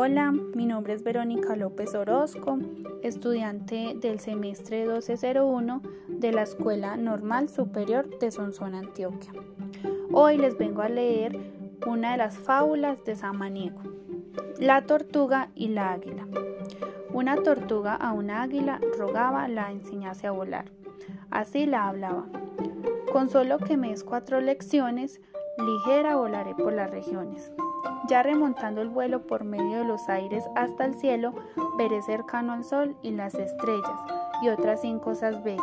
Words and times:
Hola, 0.00 0.30
mi 0.30 0.64
nombre 0.64 0.92
es 0.92 1.02
Verónica 1.02 1.56
López 1.56 1.92
Orozco, 1.96 2.60
estudiante 3.02 3.96
del 4.00 4.20
semestre 4.20 4.82
1201 4.82 5.82
de 6.06 6.30
la 6.30 6.42
Escuela 6.42 6.96
Normal 6.96 7.48
Superior 7.48 8.16
de 8.20 8.30
Sonsón, 8.30 8.76
Antioquia. 8.76 9.32
Hoy 10.12 10.38
les 10.38 10.56
vengo 10.56 10.82
a 10.82 10.88
leer 10.88 11.36
una 11.84 12.12
de 12.12 12.18
las 12.18 12.38
fábulas 12.38 13.04
de 13.04 13.16
Samaniego, 13.16 13.80
La 14.60 14.82
tortuga 14.82 15.50
y 15.56 15.66
la 15.66 15.90
águila. 15.94 16.28
Una 17.12 17.34
tortuga 17.34 17.96
a 17.96 18.12
una 18.12 18.42
águila 18.42 18.80
rogaba 18.96 19.48
la 19.48 19.72
enseñase 19.72 20.28
a 20.28 20.30
volar. 20.30 20.70
Así 21.32 21.66
la 21.66 21.88
hablaba. 21.88 22.24
Con 23.12 23.30
solo 23.30 23.58
que 23.58 23.76
me 23.76 23.88
des 23.88 24.04
cuatro 24.04 24.40
lecciones, 24.40 25.20
ligera 25.58 26.14
volaré 26.14 26.54
por 26.54 26.72
las 26.72 26.88
regiones. 26.88 27.50
Ya 28.06 28.22
remontando 28.22 28.80
el 28.80 28.88
vuelo 28.88 29.26
por 29.26 29.44
medio 29.44 29.78
de 29.78 29.84
los 29.84 30.08
aires 30.08 30.44
hasta 30.54 30.84
el 30.84 30.94
cielo, 30.94 31.34
veré 31.76 32.00
cercano 32.02 32.52
al 32.52 32.64
sol 32.64 32.96
y 33.02 33.10
las 33.10 33.34
estrellas 33.34 34.00
y 34.42 34.48
otras 34.48 34.80
cinco 34.80 35.06
cosas 35.06 35.42
bellas. 35.42 35.62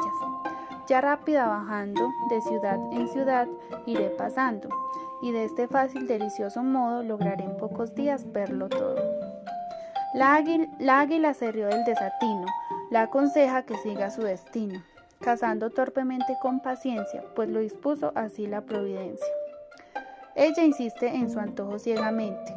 Ya 0.88 1.02
rápida 1.02 1.48
bajando 1.48 2.10
de 2.30 2.42
ciudad 2.42 2.80
en 2.92 3.08
ciudad 3.08 3.48
iré 3.86 4.10
pasando, 4.10 4.70
y 5.22 5.32
de 5.32 5.46
este 5.46 5.68
fácil, 5.68 6.08
delicioso 6.08 6.62
modo 6.62 7.02
lograré 7.02 7.44
en 7.44 7.58
pocos 7.58 7.96
días 7.96 8.32
verlo 8.32 8.70
todo. 8.70 8.96
La 10.14 10.44
la 10.80 11.00
águila 11.00 11.34
se 11.34 11.52
rió 11.52 11.68
del 11.68 11.84
desatino, 11.86 12.46
la 12.92 13.04
aconseja 13.04 13.64
que 13.64 13.78
siga 13.78 14.12
su 14.12 14.22
destino, 14.22 14.82
cazando 15.20 15.72
torpemente 15.72 16.38
con 16.42 16.60
paciencia, 16.60 17.24
pues 17.36 17.50
lo 17.50 17.60
dispuso 17.60 18.12
así 18.16 18.46
la 18.46 18.62
providencia. 18.62 19.26
Ella 20.36 20.64
insiste 20.64 21.08
en 21.08 21.30
su 21.30 21.40
antojo 21.40 21.80
ciegamente. 21.80 22.54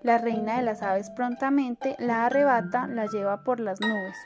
La 0.00 0.16
reina 0.16 0.56
de 0.56 0.62
las 0.62 0.82
aves 0.82 1.10
prontamente 1.10 1.94
la 1.98 2.24
arrebata, 2.24 2.86
la 2.86 3.06
lleva 3.06 3.44
por 3.44 3.60
las 3.60 3.80
nubes. 3.80 4.16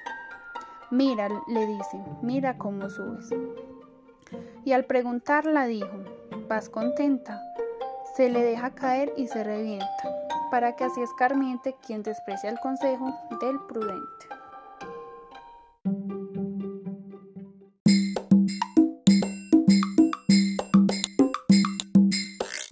Mira, 0.90 1.28
le 1.48 1.66
dice, 1.66 2.00
mira 2.22 2.58
cómo 2.58 2.88
subes. 2.88 3.28
Y 4.64 4.72
al 4.72 4.84
preguntarla 4.84 5.66
dijo, 5.66 6.04
¿vas 6.48 6.68
contenta? 6.68 7.42
Se 8.14 8.28
le 8.28 8.42
deja 8.42 8.70
caer 8.70 9.12
y 9.16 9.26
se 9.26 9.42
revienta, 9.42 9.88
para 10.50 10.76
que 10.76 10.84
así 10.84 11.02
escarmiente 11.02 11.74
quien 11.84 12.04
desprecia 12.04 12.50
el 12.50 12.60
consejo 12.60 13.12
del 13.40 13.58
prudente. 13.68 14.39